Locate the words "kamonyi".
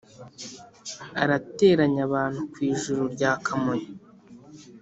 3.45-3.87